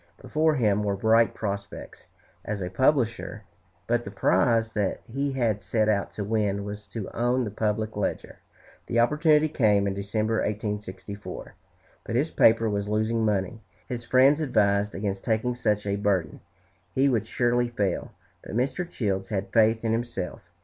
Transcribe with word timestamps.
Before 0.19 0.55
him 0.55 0.81
were 0.81 0.95
bright 0.95 1.35
prospects 1.35 2.07
as 2.43 2.59
a 2.63 2.71
publisher; 2.71 3.43
but 3.85 4.03
the 4.03 4.09
prize 4.09 4.73
that 4.73 5.01
he 5.05 5.33
had 5.33 5.61
set 5.61 5.87
out 5.87 6.11
to 6.13 6.23
win 6.23 6.63
was 6.63 6.87
to 6.87 7.11
own 7.11 7.43
the 7.43 7.51
"Public 7.51 7.95
Ledger." 7.95 8.39
The 8.87 8.99
opportunity 8.99 9.47
came 9.47 9.85
in 9.85 9.93
December, 9.93 10.37
1864. 10.37 11.53
But 12.03 12.15
his 12.15 12.31
paper 12.31 12.67
was 12.67 12.89
losing 12.89 13.23
money. 13.23 13.61
His 13.87 14.03
friends 14.03 14.41
advised 14.41 14.95
against 14.95 15.23
taking 15.23 15.53
such 15.53 15.85
a 15.85 15.97
burden; 15.97 16.39
he 16.95 17.07
would 17.07 17.27
surely 17.27 17.69
fail. 17.69 18.11
But 18.41 18.55
Mr. 18.57 18.89
Childs 18.89 19.29
had 19.29 19.53
faith 19.53 19.85
in 19.85 19.91
himself. 19.91 20.41